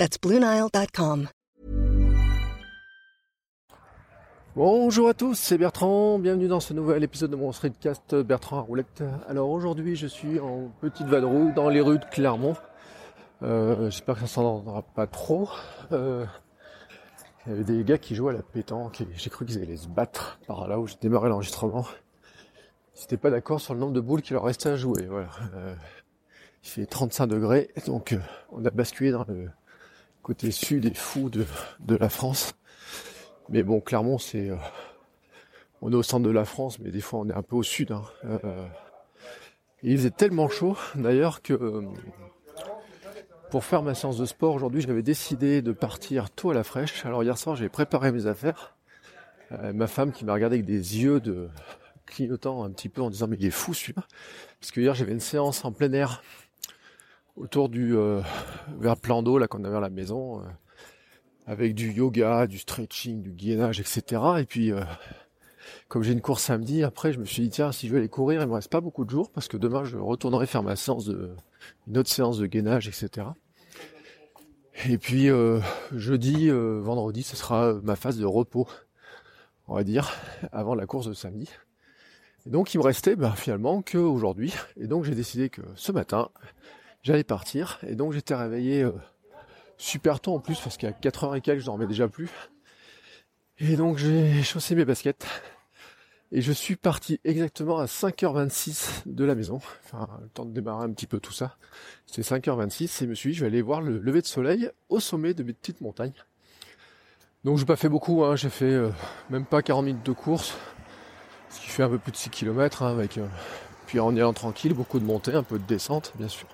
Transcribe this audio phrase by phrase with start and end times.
[0.00, 0.16] That's.
[4.56, 6.18] Bonjour à tous, c'est Bertrand.
[6.18, 9.04] Bienvenue dans ce nouvel épisode de mon streetcast Bertrand à roulette.
[9.28, 12.56] Alors aujourd'hui, je suis en petite vadrouille dans les rues de Clermont.
[13.42, 15.50] Euh, J'espère que ça s'en entendra pas trop.
[15.92, 16.24] Euh,
[17.44, 19.76] il y avait des gars qui jouaient à la pétanque et j'ai cru qu'ils allaient
[19.76, 21.84] se battre par là où j'ai démarré l'enregistrement.
[22.96, 25.04] Ils n'étaient pas d'accord sur le nombre de boules qu'il leur restait à jouer.
[25.04, 25.28] Voilà.
[25.56, 25.74] Euh,
[26.64, 28.16] il fait 35 degrés, donc
[28.50, 29.50] on a basculé dans le
[30.22, 31.46] côté sud et fou de,
[31.96, 32.54] la France.
[33.48, 34.50] Mais bon, Clermont, c'est...
[34.50, 34.56] Euh,
[35.82, 37.62] on est au centre de la France, mais des fois on est un peu au
[37.62, 37.92] sud.
[37.92, 38.02] Hein.
[38.24, 38.66] Euh,
[39.82, 41.86] il faisait tellement chaud, d'ailleurs, que
[43.50, 47.04] pour faire ma séance de sport aujourd'hui, j'avais décidé de partir tôt à la fraîche.
[47.04, 48.76] Alors hier soir, j'ai préparé mes affaires.
[49.52, 51.48] Euh, ma femme qui m'a regardé avec des yeux de
[52.06, 54.04] clignotant un petit peu en disant mais il est fou celui-là.
[54.60, 56.22] Parce que hier j'avais une séance en plein air
[57.36, 58.20] autour du euh,
[58.78, 60.44] vers plan d'eau là qu'on avait à la maison, euh,
[61.46, 64.22] avec du yoga, du stretching, du gainage, etc.
[64.38, 64.82] Et puis euh,
[65.88, 68.08] comme j'ai une course samedi, après je me suis dit tiens si je vais aller
[68.08, 70.76] courir, il me reste pas beaucoup de jours parce que demain je retournerai faire ma
[70.76, 71.34] séance de
[71.86, 73.28] une autre séance de gainage, etc.
[74.88, 75.60] Et puis euh,
[75.92, 78.66] jeudi, vendredi, ce sera ma phase de repos,
[79.68, 80.10] on va dire,
[80.52, 81.48] avant la course de samedi.
[82.46, 84.54] Et donc il me restait ben, finalement que aujourd'hui.
[84.76, 86.30] Et donc j'ai décidé que ce matin,
[87.02, 87.78] j'allais partir.
[87.86, 88.92] Et donc j'étais réveillé euh,
[89.78, 92.30] super tôt en plus, parce qu'à 4h et quelques, je dormais déjà plus.
[93.58, 95.26] Et donc j'ai chaussé mes baskets.
[96.32, 99.56] Et je suis parti exactement à 5h26 de la maison.
[99.84, 101.56] Enfin, le temps de démarrer un petit peu tout ça.
[102.06, 104.70] C'était 5h26 et je me suis dit, je vais aller voir le lever de soleil
[104.88, 106.12] au sommet de mes petites montagnes.
[107.42, 108.36] Donc j'ai pas fait beaucoup, hein.
[108.36, 108.90] j'ai fait euh,
[109.30, 110.54] même pas 40 minutes de course,
[111.48, 113.26] ce qui fait un peu plus de 6 km hein, avec euh,
[113.86, 116.46] puis en y allant tranquille, beaucoup de montée, un peu de descente bien sûr.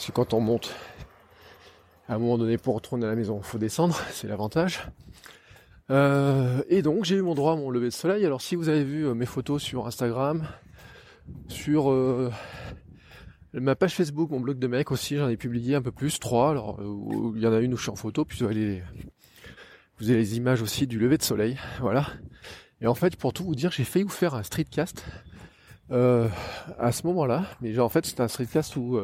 [0.00, 0.74] Parce que quand on monte,
[2.08, 4.80] à un moment donné pour retourner à la maison, il faut descendre, c'est l'avantage.
[5.90, 8.24] Euh, et donc j'ai eu mon droit à mon lever de soleil.
[8.24, 10.48] Alors si vous avez vu euh, mes photos sur Instagram,
[11.48, 12.32] sur euh,
[13.52, 16.48] ma page Facebook, mon blog de mec aussi, j'en ai publié un peu plus, trois.
[16.48, 16.80] Alors
[17.36, 18.82] il y en a une où je suis en photo, puis vous avez les,
[19.98, 22.06] vous avez les images aussi du lever de soleil, voilà.
[22.80, 25.04] Et en fait, pour tout vous dire, j'ai failli vous faire un streetcast
[25.90, 28.98] à ce moment-là, mais en fait c'était un streetcast où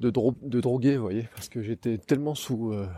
[0.00, 2.88] de, dro de drogué, vous voyez, parce que j'étais tellement sous euh,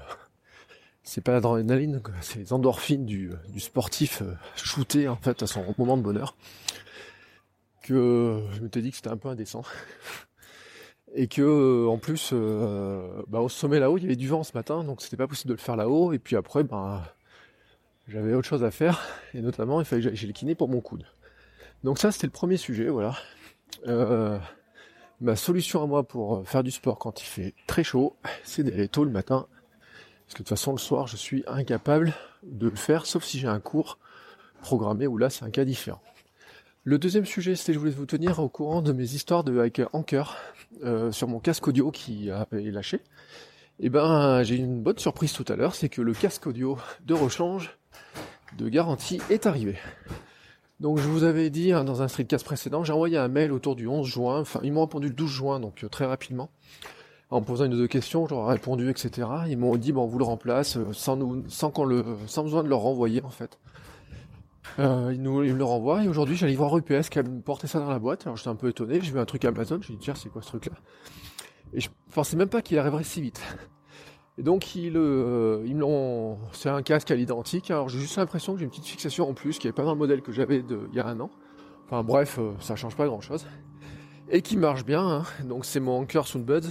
[1.02, 5.96] c'est pas l'adrénaline, c'est les endorphines du, du sportif euh, en fait à son moment
[5.96, 6.36] de bonheur.
[7.82, 9.64] Que euh, je m'étais dit que c'était un peu indécent.
[11.14, 14.44] Et que euh, en plus, euh, bah, au sommet là-haut, il y avait du vent
[14.44, 16.12] ce matin, donc c'était pas possible de le faire là-haut.
[16.12, 17.14] Et puis après, bah,
[18.08, 19.02] j'avais autre chose à faire,
[19.34, 21.04] et notamment il fallait que j'aille le kiné pour mon coude.
[21.84, 23.16] Donc ça, c'était le premier sujet, voilà.
[23.86, 24.38] Euh,
[25.22, 28.88] ma solution à moi pour faire du sport quand il fait très chaud, c'est d'aller
[28.88, 29.46] tôt le matin
[30.32, 33.38] parce que de toute façon, le soir, je suis incapable de le faire, sauf si
[33.38, 33.98] j'ai un cours
[34.62, 36.00] programmé où là, c'est un cas différent.
[36.84, 39.82] Le deuxième sujet, c'était je voulais vous tenir au courant de mes histoires de avec
[39.92, 40.38] Anker
[40.84, 43.02] euh, sur mon casque audio qui avait lâché.
[43.78, 47.12] Et ben, j'ai une bonne surprise tout à l'heure, c'est que le casque audio de
[47.12, 47.76] rechange
[48.56, 49.76] de garantie est arrivé.
[50.82, 53.76] Donc je vous avais dit hein, dans un streetcast précédent, j'ai envoyé un mail autour
[53.76, 56.50] du 11 juin, enfin ils m'ont répondu le 12 juin, donc euh, très rapidement
[57.30, 59.26] en posant une ou deux questions, je répondu, etc.
[59.48, 62.42] Ils m'ont dit, bon, on vous le remplace, euh, sans nous, sans qu'on le, sans
[62.42, 63.58] besoin de leur renvoyer, en fait.
[64.78, 67.66] Euh, ils, nous, ils me le renvoient, et aujourd'hui, j'allais voir UPS qui a porté
[67.66, 68.26] ça dans la boîte.
[68.26, 70.42] Alors, j'étais un peu étonné, j'ai vu un truc Amazon, j'ai dit, tiens, c'est quoi
[70.42, 70.74] ce truc-là?
[71.72, 73.40] Et je pensais même pas qu'il arriverait si vite.
[74.38, 77.70] Et donc, ils, euh, ils l'ont, c'est un casque à l'identique.
[77.70, 79.92] Alors, j'ai juste l'impression que j'ai une petite fixation en plus, qui n'est pas dans
[79.92, 81.30] le modèle que j'avais il y a un an.
[81.86, 83.46] Enfin, bref, euh, ça change pas grand chose.
[84.30, 85.22] Et qui marche bien, hein.
[85.44, 86.70] Donc, c'est mon Anker Soundbuds.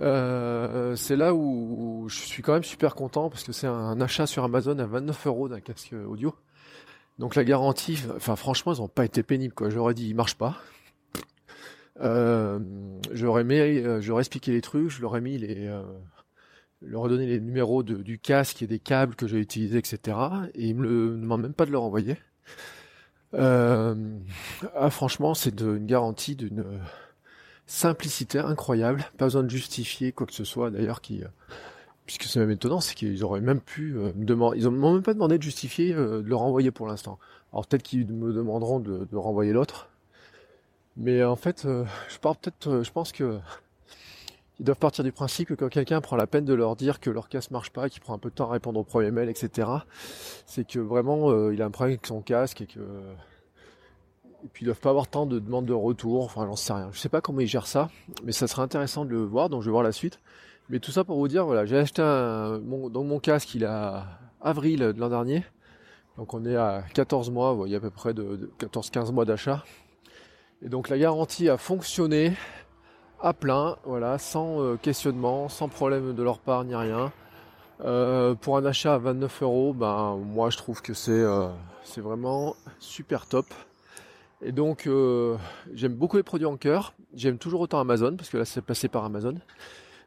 [0.00, 4.26] Euh, c'est là où, je suis quand même super content parce que c'est un achat
[4.26, 6.34] sur Amazon à 29 euros d'un casque audio.
[7.18, 9.68] Donc la garantie, enfin franchement, ils ont pas été pénibles quoi.
[9.68, 10.56] J'aurais dit, il marche pas.
[12.00, 12.58] Euh,
[13.12, 15.82] j'aurais euh, j'aurais expliqué les trucs, je leur ai mis les, euh,
[16.82, 20.16] leur donné les numéros du casque et des câbles que j'ai utilisés, etc.
[20.54, 22.16] Et ils me le demandent même pas de leur envoyer.
[23.34, 23.94] Euh,
[24.74, 26.64] ah, franchement, c'est une garantie d'une
[27.66, 31.22] simplicité incroyable, pas besoin de justifier quoi que ce soit d'ailleurs qui
[32.04, 35.14] puisque c'est même étonnant, c'est qu'ils auraient même pu me demander, ils m'ont même pas
[35.14, 37.20] demandé de justifier de le renvoyer pour l'instant.
[37.52, 39.88] Alors peut-être qu'ils me demanderont de, de renvoyer l'autre,
[40.96, 43.38] mais en fait, je pars peut-être, je pense que
[44.60, 47.08] ils doivent partir du principe que quand quelqu'un prend la peine de leur dire que
[47.08, 49.30] leur casque marche pas, qu'il prend un peu de temps à répondre au premier mail,
[49.30, 49.68] etc.,
[50.44, 52.80] c'est que vraiment euh, il a un problème avec son casque et que
[54.42, 56.90] et puis ils doivent pas avoir tant de demandes de retour, enfin j'en sais rien.
[56.92, 57.88] Je sais pas comment ils gèrent ça,
[58.22, 60.20] mais ça serait intéressant de le voir, donc je vais voir la suite.
[60.68, 62.02] Mais tout ça pour vous dire, voilà, j'ai acheté
[62.62, 65.42] mon, mon casque, il à avril de l'an dernier.
[66.18, 69.64] Donc on est à 14 mois, vous voyez à peu près de 14-15 mois d'achat.
[70.62, 72.34] Et donc la garantie a fonctionné
[73.22, 77.12] à plein, voilà, sans euh, questionnement, sans problème de leur part ni rien.
[77.84, 81.48] Euh, pour un achat à 29 euros, ben moi je trouve que c'est euh,
[81.96, 83.46] vraiment super top.
[84.42, 84.88] Et donc
[85.74, 86.94] j'aime beaucoup les produits en cœur.
[87.14, 89.34] J'aime toujours autant Amazon parce que là c'est passé par Amazon.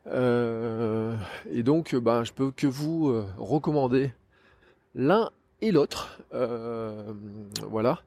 [0.07, 4.11] et donc ben je peux que vous recommander
[4.95, 5.29] l'un
[5.61, 6.17] et l'autre.
[7.69, 7.99] voilà.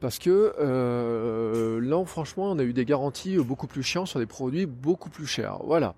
[0.00, 4.26] Parce que euh, là, franchement, on a eu des garanties beaucoup plus chiantes sur des
[4.26, 5.58] produits beaucoup plus chers.
[5.64, 5.94] Voilà.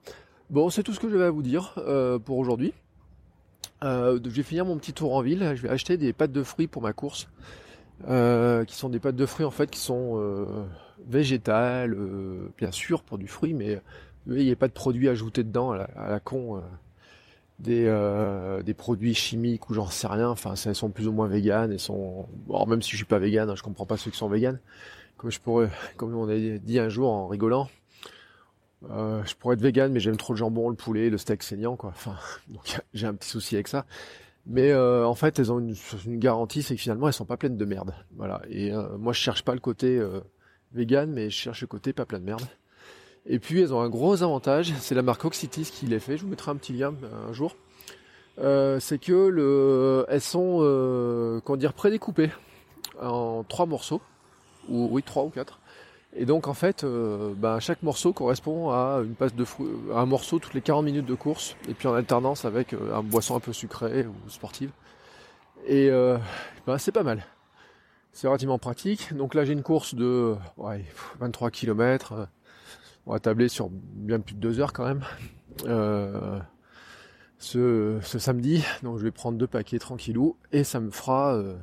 [0.50, 2.72] Bon, c'est tout ce que je vais vous dire euh, pour aujourd'hui.
[3.82, 5.52] Euh, je vais finir mon petit tour en ville.
[5.54, 7.28] Je vais acheter des pâtes de fruits pour ma course.
[8.06, 10.20] qui sont des pâtes de fruits en fait qui sont
[11.06, 11.96] végétales,
[12.56, 13.80] bien sûr pour du fruit, mais
[14.28, 16.62] il n'y a pas de produits ajoutés dedans à la con
[17.58, 20.28] des, euh, des produits chimiques ou j'en sais rien.
[20.28, 22.28] Enfin, elles sont plus ou moins véganes et sont.
[22.46, 24.60] Bon, même si je suis pas végane, hein, je comprends pas ceux qui sont véganes.
[25.16, 27.68] Comme je pourrais, comme on a dit un jour en rigolant,
[28.90, 31.76] euh, je pourrais être végane, mais j'aime trop le jambon, le poulet, le steak saignant,
[31.76, 31.90] quoi.
[31.90, 32.16] Enfin,
[32.48, 33.86] donc j'ai un petit souci avec ça.
[34.46, 35.74] Mais euh, en fait, elles ont une,
[36.18, 37.94] garantie, c'est que finalement, elles sont pas pleines de merde.
[38.16, 38.40] Voilà.
[38.48, 40.00] Et moi, je cherche pas le côté
[40.72, 42.46] vegan, mais je cherche le côté pas plein de merde.
[43.28, 46.22] Et puis elles ont un gros avantage, c'est la marque Oxitis qui les fait, je
[46.22, 47.54] vous mettrai un petit lien euh, un jour.
[48.38, 52.30] Euh, c'est que le, elles sont euh, comment dire prédécoupées
[53.02, 54.00] en trois morceaux,
[54.68, 55.60] ou oui trois ou quatre.
[56.16, 56.86] Et donc en fait,
[57.36, 61.06] bah, chaque morceau correspond à une passe de fruits, un morceau toutes les 40 minutes
[61.06, 64.70] de course, et puis en alternance avec un boisson un peu sucré ou sportive.
[65.66, 65.90] Et
[66.66, 67.24] bah, c'est pas mal.
[68.12, 69.14] C'est relativement pratique.
[69.14, 70.82] Donc là j'ai une course de ouais,
[71.20, 72.28] 23 km
[73.08, 75.02] on va tabler sur bien plus de deux heures quand même.
[75.64, 76.38] Euh,
[77.38, 81.56] ce, samedi, donc je vais prendre deux paquets tranquillou et ça me fera, euh,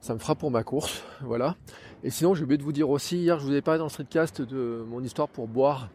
[0.00, 1.56] ça me fera pour ma course, voilà.
[2.04, 3.90] Et sinon, j'ai oublié de vous dire aussi, hier je vous ai parlé dans le
[3.90, 5.88] streetcast de mon histoire pour boire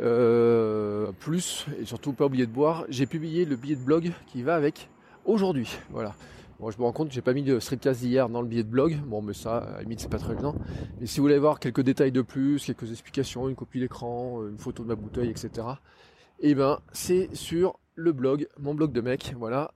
[0.00, 2.84] euh, plus et surtout pas oublier de boire.
[2.88, 4.88] J'ai publié le billet de blog qui va avec
[5.24, 6.14] aujourd'hui, voilà.
[6.60, 8.68] Bon, je me rends compte j'ai pas mis de streetcast d'hier dans le billet de
[8.68, 9.00] blog.
[9.06, 10.54] Bon, mais ça, à la limite, c'est pas très gênant.
[11.00, 14.58] Mais si vous voulez voir quelques détails de plus, quelques explications, une copie d'écran, une
[14.58, 15.66] photo de ma bouteille, etc.
[16.40, 19.72] Eh ben, c'est sur le blog, mon blog de mec, voilà.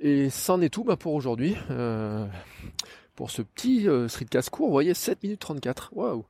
[0.00, 1.54] Et c'en est tout bah, pour aujourd'hui.
[1.70, 2.26] Euh,
[3.14, 5.90] pour ce petit euh, streetcast court, vous voyez, 7 minutes 34.
[5.92, 6.24] Waouh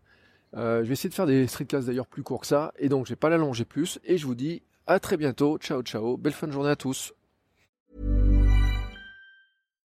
[0.56, 2.72] euh, Je vais essayer de faire des streetcasts d'ailleurs plus courts que ça.
[2.78, 4.00] Et donc, je vais pas l'allonger plus.
[4.04, 5.58] Et je vous dis à très bientôt.
[5.58, 6.16] Ciao, ciao.
[6.16, 7.14] Belle fin de journée à tous.